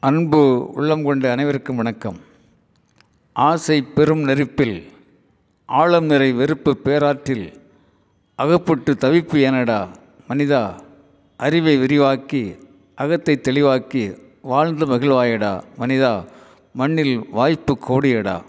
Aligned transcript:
அன்பு 0.00 0.70
உள்ளம் 0.72 1.04
கொண்ட 1.04 1.30
அனைவருக்கும் 1.30 1.76
வணக்கம். 1.76 2.16
ஆசை 3.32 3.82
பெரும் 3.82 4.22
நெருப்பில் 4.24 4.84
ஆழம் 5.66 6.04
நிறை 6.04 6.32
வெறுப்பு 6.32 6.76
பேராற்றில் 6.76 7.52
அகப்பட்டு 8.34 8.94
தவிப்பு 8.94 9.38
ஏனடா 9.48 9.88
மனிதா 10.28 10.78
அறிவை 11.36 11.76
விரிவாக்கி 11.76 12.54
அகத்தை 12.96 13.36
தெளிவாக்கி 13.36 14.20
வாழ்ந்து 14.42 14.86
மகிழ்வாயடா 14.86 15.62
மனிதா 15.78 16.24
மண்ணில் 16.72 17.26
வாய்ப்பு 17.30 17.78
கோடியடா. 17.88 18.42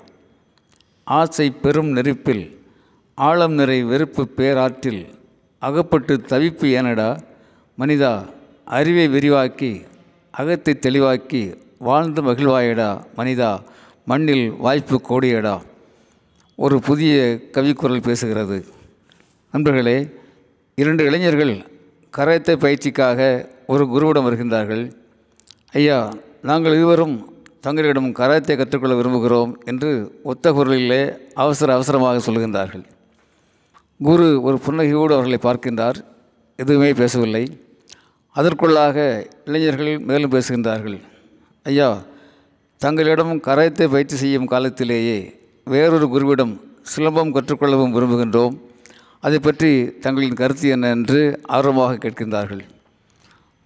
ஆசை 1.04 1.52
பெரும் 1.52 1.88
நெருப்பில் 1.88 2.45
ஆழம் 3.16 3.54
நிறை 3.54 3.84
வெறுப்பு 3.84 4.27
பேராற்றில் 4.27 5.04
அகப்பட்டு 5.59 6.16
தவிப்பு 6.18 6.70
ஏனடா 6.79 7.20
மனிதா 7.77 8.25
அறிவை 8.66 9.07
விரிவாக்கி 9.07 9.82
அகத்தை 10.31 10.73
தெளிவாக்கி 10.79 11.55
வாழ்ந்து 11.77 12.21
மகிழ்வாயடா 12.21 13.01
மனிதா 13.18 13.61
மண்ணில் 14.05 14.51
வாய்ப்பு 14.51 15.01
கோடியடா. 15.09 15.61
ஒரு 16.55 16.79
புதிய 16.79 17.39
கவிக்குரல் 17.51 18.05
பேசுகிறது. 18.07 18.63
நண்பர்களே 19.51 20.09
இரண்டு 20.75 21.05
இளைஞர்கள் 21.05 21.65
கராத்தே 22.09 22.55
பயிற்சிக்காக 22.55 23.47
ஒரு 23.68 23.85
குருவிடம் 23.85 24.25
வருகின்றார்கள். 24.27 24.91
ஐயா 25.73 26.13
நாங்கள் 26.41 26.73
இருவரும் 26.73 27.46
தங்களிடம் 27.59 28.11
கராத்தே 28.11 28.55
கற்றுக்கொள்ள 28.55 28.96
விரும்புகிறோம் 28.96 29.54
என்று 29.65 30.19
ஒத்த 30.23 30.51
குரலிலே 30.51 31.18
அவசர 31.33 31.73
அவசரமாக 31.73 32.31
சொல்கின்றார்கள் 32.31 32.85
குரு 34.03 34.41
ஒரு 34.41 34.59
புன்னகையோடு 34.66 35.13
அவர்களை 35.17 35.39
பார்க்கின்றார். 35.44 35.95
எதுவுமே 36.55 36.94
பேசவில்லை. 36.94 37.44
அதற்குள்ளாக 38.38 39.25
இளைஞர்கள் 39.45 40.00
மேலும் 40.00 40.31
பேசுகின்றார்கள். 40.31 41.02
ஐயா 41.64 42.02
தங்களிடம் 42.77 43.39
கராத்தே 43.39 43.88
பயிற்சி 43.88 44.16
செய்யும் 44.16 44.45
காலத்திலேயே 44.45 45.39
வேறொரு 45.66 46.07
குருவிடம் 46.07 46.59
சிலம்பம் 46.95 47.33
கற்றுக்கொள்ளவும் 47.33 47.93
விரும்புகின்றோம். 47.93 48.59
அதை 49.19 49.39
பற்றி 49.39 49.97
தங்களின் 49.99 50.33
கருத்து 50.33 50.69
என்ன? 50.69 50.89
என்று 50.89 51.39
ஆர்வமாக 51.43 51.93
கேட்கின்றார்கள். 51.93 52.59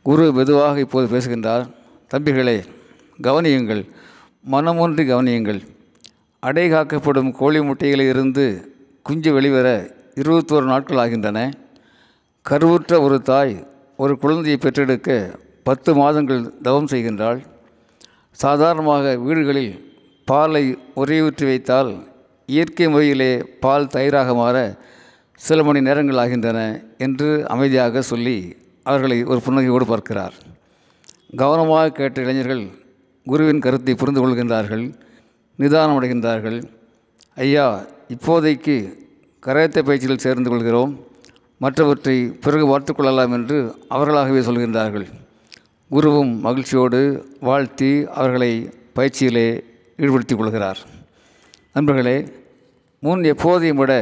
குரு 0.04 0.32
மெதுவாக 0.32 0.80
இப்போது 0.80 1.08
பேசுகின்றார். 1.08 1.68
தம்பிகளே 2.14 2.64
கவனியுங்கள். 3.24 3.90
மனமொன்றி 4.52 5.04
கவனியுங்கள். 5.06 5.68
அடை 6.40 6.70
காக்கப்படும் 6.70 7.32
கோழி 7.32 7.60
முட்டைகளில் 7.60 8.10
இருந்து 8.10 8.76
குஞ்சு 9.04 9.34
வெளிவர 9.34 9.96
இருபத்தோரு 10.16 10.64
நாட்கள் 10.64 10.98
ஆகின்றன. 10.98 11.52
கருவுற்ற 12.42 13.02
ஒரு 13.02 13.22
தாய் 13.22 13.70
ஒரு 14.02 14.14
குழந்தையை 14.22 14.58
பெற்றெடுக்க 14.62 15.10
பத்து 15.68 15.92
மாதங்கள் 16.00 16.44
தவம் 16.66 16.88
செய்கின்றாள். 16.92 17.40
சாதாரணமாக 18.40 19.14
வீடுகளில் 19.26 19.74
பாலை 20.28 20.64
உரையூற்றி 21.02 21.46
வைத்தால் 21.50 21.92
இயற்கை 22.50 22.88
முறையிலே 22.94 23.32
பால் 23.64 23.92
தயிராக 23.96 24.34
மாற 24.40 24.56
சில 25.48 25.64
மணி 25.68 25.80
நேரங்கள் 25.88 26.22
ஆகின்றன 26.24 26.60
என்று 27.06 27.30
அமைதியாக 27.56 28.02
சொல்லி 28.12 28.38
அவர்களை 28.90 29.18
ஒரு 29.32 29.40
புன்னகையோடு 29.46 29.88
பார்க்கிறார். 29.92 30.36
கவனமாக 31.42 31.94
கேட்ட 32.00 32.18
இளைஞர்கள் 32.26 32.64
குருவின் 33.28 33.64
கருத்தை 33.66 33.96
புரிந்து 34.02 34.22
கொள்கின்றார்கள் 34.24 34.86
நிதானம் 35.60 35.98
அடைகின்றார்கள். 36.00 36.60
ஐயா 37.46 37.68
இப்போதைக்கு 38.16 38.78
கராத்தே 39.44 39.82
பயிற்சியில் 39.90 40.24
சேர்ந்து 40.26 40.50
கொள்கிறோம். 40.50 40.94
மற்றவற்றை 41.64 42.16
பிறகு 42.44 42.66
பார்த்துக்கொள்ளலாம் 42.70 43.34
என்று 43.38 43.58
அவர்களாகவே 43.96 44.42
சொல்கின்றார்கள். 44.48 45.08
குருவும் 45.92 46.32
மகிழ்ச்சியோடு 46.46 47.02
வாழ்த்தி 47.48 47.92
அவர்களை 48.20 48.52
பயிற்சியிலே 48.98 49.48
ஈடுபடுத்திக் 50.04 50.40
கொள்கிறார். 50.40 50.80
நண்பர்களே 51.76 52.18
முன் 53.04 53.22
எப்போதையும் 53.34 53.82
விட 53.82 53.94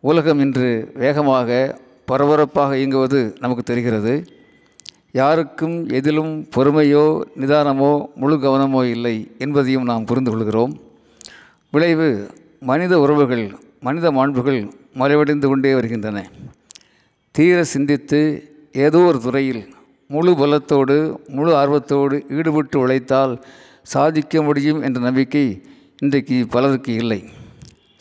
உலகம் 0.00 0.40
இன்று 0.44 0.70
வேகமாக 1.02 1.58
பரபரப்பாக 2.10 2.78
இயங்குவது 2.80 3.20
நமக்கு 3.42 3.62
தெரிகிறது. 3.62 4.14
யாருக்கும் 5.20 5.76
எதிலும் 5.98 6.32
பொறுமையோ 6.54 7.04
நிதானமோ 7.42 7.92
முழு 8.22 8.36
கவனமோ 8.44 8.82
இல்லை 8.94 9.16
என்பதையும் 9.44 9.88
நாம் 9.90 10.08
புரிந்து 10.10 10.30
கொள்கிறோம். 10.30 10.74
விளைவு 11.74 12.08
மனித 12.70 12.94
உறவுகள் 13.04 13.46
மனித 13.86 14.06
மாண்புகள் 14.18 14.60
மறைவடைந்து 15.00 15.46
கொண்டே 15.48 15.70
வருகின்றன. 15.78 16.18
தீர 17.36 17.64
சிந்தித்து 17.64 18.18
ஏதோ 18.84 18.98
ஒரு 18.98 19.18
துறையில் 19.20 19.62
முழு 20.08 20.32
பலத்தோடு 20.32 20.96
முழு 21.36 21.52
ஆர்வத்தோடு 21.56 22.16
ஈடுபட்டு 22.36 22.76
உழைத்தால் 22.78 23.34
சாதிக்க 23.92 24.42
முடியும் 24.42 24.82
என்ற 24.82 25.00
நம்பிக்கை 25.00 25.42
இன்றைக்கு 25.98 26.46
பலருக்கு 26.50 26.92
இல்லை. 26.94 27.18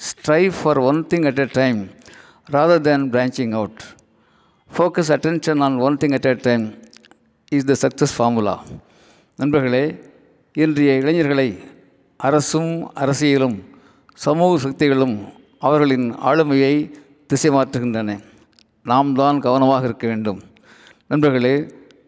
Strive 0.07 0.53
for 0.61 0.77
one 0.77 0.99
thing 1.13 1.25
at 1.25 1.39
a 1.39 1.47
time 1.51 1.79
rather 2.51 2.83
than 2.87 3.05
branching 3.13 3.51
out 3.51 3.81
focus 4.77 5.11
attention 5.15 5.63
on 5.67 5.77
one 5.77 5.97
thing 5.97 6.13
at 6.13 6.25
a 6.25 6.35
time 6.41 6.65
is 7.51 7.67
the 7.71 7.75
success 7.83 8.15
formula 8.17 8.55
நண்பர்களே 9.39 9.85
இன்றைய 10.53 10.93
இளைஞர்களை 10.93 11.49
அரசும் 12.17 12.91
அரசியலும் 12.95 13.57
சமூக 14.13 14.57
சக்திகளும் 14.57 15.17
அவர்களின் 15.59 16.07
ஆளுமையை 16.13 16.73
திசை 17.27 17.49
மாற்றுகின்றன. 17.49 18.11
நாம் 18.85 19.13
தான் 19.13 19.39
கவனமாக 19.39 19.85
இருக்க 19.85 20.07
வேண்டும். 20.07 20.39
நண்பர்களே 21.07 21.53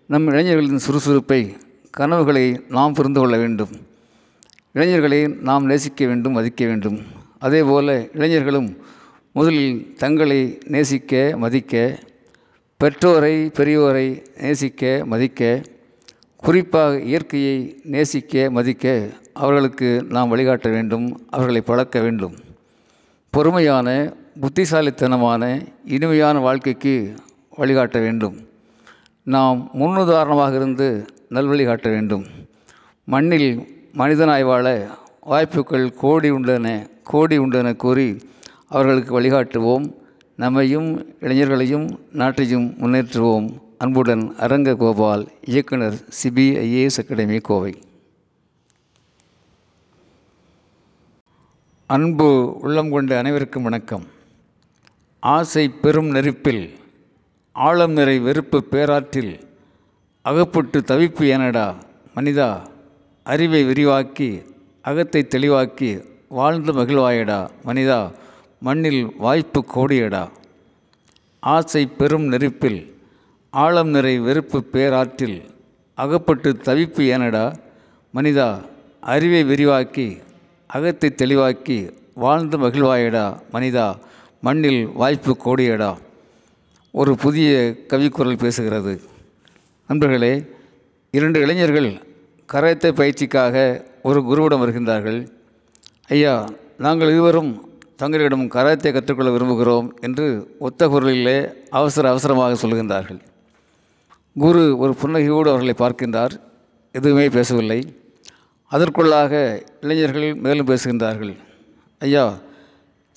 நம் 0.07 0.27
இளைஞர்களின் 0.27 0.83
சுறுசுறுப்பை 0.87 1.39
கனவுகளை 1.91 2.45
நாம் 2.69 2.93
புரிந்து 2.93 3.19
கொள்ள 3.19 3.37
வேண்டும். 3.37 3.69
இளைஞர்களை 4.73 5.27
நாம் 5.27 5.65
நேசிக்க 5.65 6.05
வேண்டும் 6.05 6.33
மதிக்க 6.33 6.65
வேண்டும். 6.65 6.99
அதே 7.39 7.61
போல் 7.61 7.93
இளைஞர்களும் 8.13 8.69
முதலில் 9.31 9.93
தங்களை 9.97 10.57
நேசிக்க 10.65 11.33
மதிக்க 11.37 11.99
பெற்றோரை 12.77 13.35
பெரியோரை 13.57 14.07
நேசிக்க 14.41 15.01
மதிக்க 15.05 15.61
குறிப்பாக 16.37 16.99
இயற்கையை 16.99 17.57
நேசிக்க 17.83 18.49
மதிக்க 18.51 18.85
அவர்களுக்கு 19.33 19.89
நாம் 20.09 20.29
வழிகாட்ட 20.29 20.69
வேண்டும் 20.69 21.07
அவர்களை 21.29 21.61
பழக்க 21.61 21.99
வேண்டும். 21.99 22.35
பொறுமையான 23.29 23.87
புத்திசாலித்தனமான 24.39 25.65
இனிமையான 25.85 26.39
வாழ்க்கைக்கு 26.39 27.15
வழிகாட்ட 27.55 27.99
வேண்டும். 27.99 28.47
நாம் 29.23 29.69
முன்னுதாரணமாக 29.73 30.55
இருந்து 30.55 31.05
நல்வழி 31.29 31.65
காட்ட 31.65 31.89
வேண்டும். 31.89 32.25
மண்ணில் 33.05 33.67
மனிதனாய் 33.93 34.43
வாழ 34.43 34.87
வாய்ப்புகள் 35.21 35.93
கோடி 35.93 36.31
உண்டென 36.31 36.89
கோடி 37.03 37.39
உண்டென 37.39 37.75
கூறி 37.75 38.21
அவர்களுக்கு 38.67 39.21
வழிகாட்டுவோம். 39.21 39.93
நம்மையும் 40.35 41.05
இளைஞர்களையும் 41.19 41.97
நாட்டையும் 42.13 42.75
முன்னேற்றுவோம். 42.81 43.57
அன்புடன் 43.77 44.35
அரங்க 44.37 44.75
கோபால் 44.75 45.27
இயக்குனர் 45.45 45.95
சிபிஐஏஎஸ் 46.23 46.99
அகாடமி 46.99 47.39
கோவை. 47.39 47.77
அன்பு 51.85 52.57
உள்ளம் 52.61 52.89
கொண்ட 52.89 53.17
அனைவருக்கும் 53.17 53.63
வணக்கம். 53.63 54.15
ஆசை 55.27 55.69
பெரும் 55.69 56.09
நெருப்பில் 56.09 56.75
ஆழம் 57.51 57.91
நிறை 57.91 58.19
வெறுப்பு 58.19 58.63
பேராற்றில் 58.71 59.39
அகப்பட்டு 60.21 60.79
தவிப்பு 60.79 61.19
ஏனடா 61.19 61.75
மனிதா 62.15 62.61
அறிவை 63.23 63.63
விரிவாக்கி 63.63 64.41
அகத்தை 64.83 65.27
தெளிவாக்கி 65.27 66.03
வாழ்ந்து 66.29 66.73
மகிழ்வாயடா 66.73 67.49
மனிதா 67.65 68.11
மண்ணில் 68.59 69.11
வாய்ப்பு 69.17 69.65
கோடியடா. 69.75 70.29
ஆசை 71.39 71.87
பெரும் 71.87 72.27
நெருப்பில் 72.27 72.95
ஆழம் 73.49 73.89
நிறை 73.89 74.19
வெறுப்பு 74.19 74.63
பேராற்றில் 74.63 75.43
அகப்பட்டு 75.95 76.51
தவிப்பு 76.51 76.99
ஏனடா 76.99 77.55
மனிதா 78.13 78.61
அறிவை 79.01 79.43
விரிவாக்கி 79.43 80.17
அகத்தை 80.73 81.09
தெளிவாக்கி 81.15 81.89
வாழ்ந்து 82.13 82.57
மகிழ்வாயடா 82.57 83.37
மனிதா 83.51 83.95
மண்ணில் 84.41 84.87
வாய்ப்பு 84.93 85.37
கோடியடா. 85.45 85.97
ஒரு 86.91 87.15
புதிய 87.15 87.75
கவிக்குரல் 87.87 88.41
பேசுகிறது. 88.43 88.99
நண்பர்களே 89.87 90.45
இரண்டு 91.11 91.41
இளைஞர்கள் 91.41 92.07
கராத்தே 92.45 92.91
பயிற்சிக்காக 92.91 93.85
ஒரு 94.03 94.21
குருவிடம் 94.21 94.61
வருகின்றார்கள். 94.61 95.27
ஐயா 96.07 96.49
நாங்கள் 96.77 97.09
இருவரும் 97.09 97.79
தங்களிடம் 97.95 98.47
கராத்தே 98.47 98.91
கற்றுக்கொள்ள 98.91 99.31
விரும்புகிறோம் 99.31 99.89
என்று 100.01 100.55
ஒத்த 100.59 100.87
குரலிலே 100.87 101.53
அவசர 101.69 102.09
அவசரமாக 102.09 102.67
சொல்கின்றார்கள் 102.67 103.19
குரு 104.33 104.77
ஒரு 104.77 104.95
புன்னகையோடு 105.01 105.47
அவர்களை 105.53 105.73
பார்க்கின்றார். 105.77 106.39
எதுவுமே 106.91 107.29
பேசவில்லை. 107.29 107.95
அதற்குள்ளாக 108.71 109.61
இளைஞர்கள் 109.81 110.33
மேலும் 110.33 110.67
பேசுகின்றார்கள். 110.67 111.35
ஐயா 111.99 112.37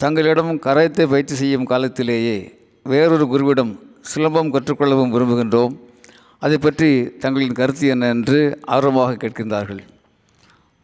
தங்களிடம் 0.03 0.59
கராத்தே 0.59 1.07
பயிற்சி 1.07 1.35
செய்யும் 1.35 1.65
காலத்திலேயே 1.65 2.37
வேறொரு 2.85 3.25
குருவிடம் 3.25 3.73
சிலம்பம் 4.11 4.53
கற்றுக்கொள்ளவும் 4.55 5.13
விரும்புகின்றோம். 5.15 5.75
அதை 6.39 6.59
பற்றி 6.59 7.17
தங்களின் 7.19 7.53
கருத்து 7.53 7.89
என்ன 7.89 8.09
என்று 8.09 8.59
ஆர்வமாக 8.63 9.13
கேட்கின்றார்கள். 9.13 9.81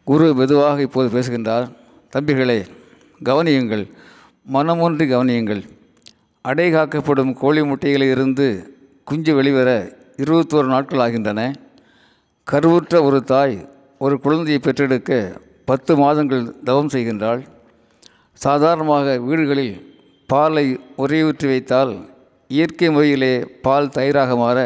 குரு 0.03 0.33
மெதுவாக 0.33 0.81
இப்போது 0.81 1.09
பேசுகின்றார். 1.09 1.67
தம்பிகளே 2.15 2.59
கவனியுங்கள். 3.23 3.91
மனமொன்றி 4.53 5.07
கவனியுங்கள். 5.13 5.63
அடை 6.41 6.71
காக்கப்படும் 6.71 7.33
கோழி 7.33 7.61
முட்டைகளில் 7.61 8.11
இருந்து 8.11 8.77
குஞ்சு 9.03 9.35
வெளிவர 9.35 9.69
இருபத்தோரு 10.17 10.65
நாட்கள் 10.65 10.99
ஆகின்றன. 10.99 11.55
கருவுற்ற 12.43 13.03
ஒரு 13.03 13.23
தாய் 13.23 13.69
ஒரு 13.97 14.19
குழந்தையை 14.19 14.61
பெற்றெடுக்க 14.63 15.39
பத்து 15.65 15.97
மாதங்கள் 15.97 16.55
தவம் 16.63 16.87
செய்கின்றாள். 16.87 17.43
சாதாரணமாக 18.43 19.15
வீடுகளில் 19.27 19.75
பாலை 20.29 20.65
உறையூற்றி 21.03 21.45
வைத்தால் 21.51 21.93
இயற்கை 22.55 22.89
முறையிலே 22.95 23.33
பால் 23.65 23.93
தயிராக 23.95 24.31
மாற 24.41 24.57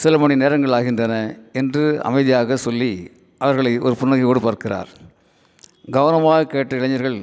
சில 0.00 0.18
மணி 0.22 0.34
நேரங்கள் 0.42 0.74
ஆகின்றன 0.78 1.14
என்று 1.60 1.82
அமைதியாக 2.08 2.56
சொல்லி 2.64 2.92
அவர்களை 3.44 3.72
ஒரு 3.86 3.94
புன்னகையோடு 4.00 4.40
பார்க்கிறார். 4.46 4.90
கவனமாக 5.96 6.48
கேட்ட 6.54 6.78
இளைஞர்கள் 6.80 7.18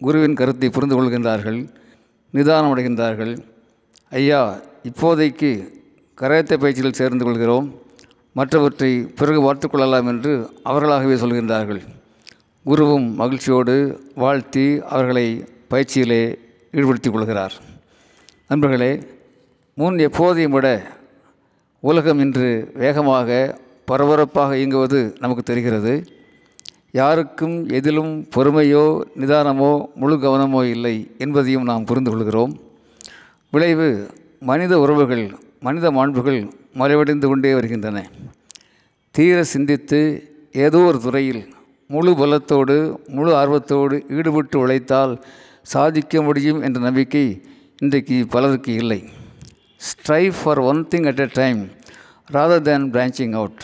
குருவின் 0.00 0.38
கருத்தை 0.40 0.68
புரிந்து 0.76 0.96
கொள்கின்றார்கள் 0.96 1.60
நிதானமடைகின்றார்கள் 2.34 3.34
ஐயா 4.20 4.40
இப்போதைக்கு 4.90 5.50
கராத்தே 6.18 6.56
பயிற்சியில் 6.62 6.98
சேர்ந்து 7.00 7.24
கொள்கிறோம். 7.24 7.66
மற்றவற்றை 8.36 8.90
பிறகு 9.18 9.40
பார்த்துக்கொள்ளலாம் 9.46 10.08
என்று 10.12 10.32
அவர்களாகவே 10.70 11.16
சொல்கின்றார்கள். 11.22 11.82
குருவும் 12.66 13.06
மகிழ்ச்சியோடு 13.14 13.74
வாழ்த்தி 14.14 14.64
அவர்களை 14.94 15.26
பயிற்சியிலே 15.70 16.22
ஈடுபடுத்திக் 16.72 17.12
கொள்கிறார். 17.12 17.54
நண்பர்களே 18.48 18.90
முன் 19.74 19.96
எப்போதையும் 20.06 20.54
விட 20.56 20.68
உலகம் 21.80 22.18
இன்று 22.18 22.70
வேகமாக 22.74 23.58
பரபரப்பாக 23.84 24.56
இயங்குவது 24.56 25.16
நமக்கு 25.18 25.42
தெரிகிறது. 25.42 25.94
யாருக்கும் 26.92 27.68
எதிலும் 27.68 28.12
பொறுமையோ 28.34 28.84
நிதானமோ 29.20 29.70
முழு 29.94 30.16
கவனமோ 30.16 30.62
இல்லை 30.74 30.94
என்பதையும் 31.18 31.68
நாம் 31.70 31.84
புரிந்து 31.84 32.10
கொள்கிறோம். 32.10 32.52
விளைவு 33.50 33.88
மனித 34.40 34.78
உறவுகள் 34.78 35.24
மனித 35.60 35.90
மாண்புகள் 35.90 36.40
மறைவடைந்து 36.78 37.26
கொண்டே 37.26 37.54
வருகின்றன. 37.54 38.04
தீர 39.10 39.44
சிந்தித்து 39.44 40.00
ஏதோ 40.52 40.78
ஒரு 40.78 41.00
துறையில் 41.00 41.42
முழு 41.92 42.10
பலத்தோடு 42.20 42.74
முழு 43.16 43.30
ஆர்வத்தோடு 43.36 43.96
ஈடுபட்டு 44.16 44.56
உழைத்தால் 44.58 45.14
சாதிக்க 45.72 46.22
முடியும் 46.22 46.62
என்ற 46.62 46.80
நம்பிக்கை 46.80 47.24
இன்றைக்கு 47.78 48.26
பலருக்கு 48.28 48.72
இல்லை. 48.74 48.98
Strive 49.88 50.34
for 50.42 50.58
one 50.58 50.80
thing 50.90 51.06
at 51.06 51.18
a 51.18 51.28
time 51.32 51.60
rather 52.32 52.64
than 52.68 52.90
branching 52.92 53.34
out 53.34 53.62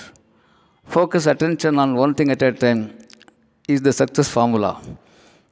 focus 0.88 1.28
attention 1.32 1.76
on 1.76 1.94
one 1.94 2.14
thing 2.14 2.30
at 2.30 2.42
a 2.42 2.50
time 2.58 2.80
is 3.66 3.84
the 3.88 3.92
success 4.02 4.32
formula 4.34 4.72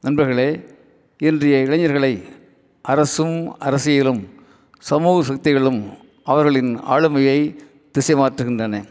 நண்பர்களே 0.00 0.49
இன்றைய 1.19 1.59
இளைஞர்களை 1.59 2.15
அரசும் 2.82 3.37
அரசியலும் 3.61 4.23
சமூக 4.79 5.23
சக்திகளும் 5.23 5.82
அவர்களின் 6.25 6.73
ஆளுமையை 6.94 7.38
திசை 7.93 8.15
மாற்றுகின்றன. 8.15 8.85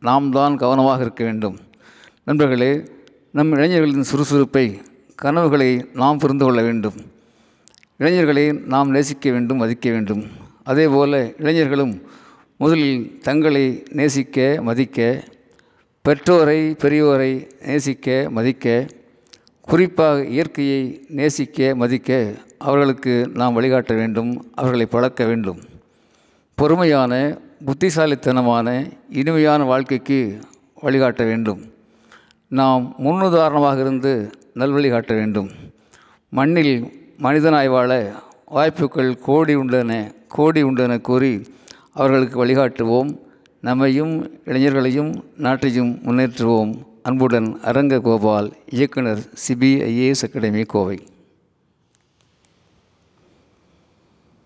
நாம் 0.00 0.30
தான் 0.30 0.56
கவனமாக 0.56 1.00
இருக்க 1.00 1.24
வேண்டும். 1.24 1.56
நண்பர்களே 2.24 2.72
நம் 3.36 3.52
இளைஞர்களின் 3.52 4.04
சுறுசுறுப்பை 4.12 4.80
கனவுகளை 5.14 5.84
நாம் 5.94 6.18
புரிந்து 6.18 6.44
கொள்ள 6.44 6.62
வேண்டும். 6.62 6.94
இளைஞர்களை 7.96 8.52
நாம் 8.52 8.90
நேசிக்க 8.90 9.30
வேண்டும் 9.30 9.56
மதிக்க 9.56 9.90
வேண்டும். 9.90 10.26
அதேபோல் 10.64 11.34
இளைஞர்களும் 11.38 12.02
முதலில் 12.56 13.18
தங்களை 13.22 13.82
நேசிக்க 13.90 14.58
மதிக்க 14.62 15.24
பெற்றோரை 16.02 16.76
பெரியோரை 16.78 17.50
நேசிக்க 17.66 18.26
மதிக்க 18.30 18.86
குறிப்பாக 19.60 20.24
இயற்கையை 20.24 21.04
நேசிக்க 21.08 21.74
மதிக்க 21.74 22.34
அவர்களுக்கு 22.58 23.30
நாம் 23.34 23.54
வழிகாட்ட 23.54 23.94
வேண்டும் 23.94 24.52
அவர்களை 24.54 24.86
பழக்க 24.86 25.24
வேண்டும். 25.24 25.60
பொறுமையான 26.54 27.38
புத்திசாலித்தனமான 27.64 28.86
இனிமையான 29.10 29.64
வாழ்க்கைக்கு 29.64 30.38
வழிகாட்ட 30.74 31.24
வேண்டும். 31.24 31.74
நாம் 32.48 32.94
முன்னுதாரணமாக 33.04 33.80
இருந்து 33.80 34.30
நல்வழி 34.54 34.90
காட்ட 34.90 35.14
வேண்டும். 35.14 35.50
மண்ணில் 36.28 36.92
மனிதனாய் 37.18 37.68
வாழ 37.68 38.12
வாய்ப்புகள் 38.46 39.18
கோடி 39.18 39.56
உண்டென 39.56 40.14
கோடி 40.28 40.64
உண்டென 40.64 41.00
கூறி 41.00 41.46
அவர்களுக்கு 41.92 42.44
வழிகாட்டுவோம். 42.44 43.18
நம்மையும் 43.60 44.30
இளைஞர்களையும் 44.44 45.22
நாட்டையும் 45.38 45.98
முன்னேற்றுவோம். 46.04 46.72
அன்புடன் 47.02 47.58
அரங்க 47.62 48.00
கோபால் 48.00 48.52
இயக்குனர் 48.70 49.18
சிபிஐஏஎஸ் 49.48 50.22
அகாடமி 50.22 50.62
கோவை. 50.62 50.98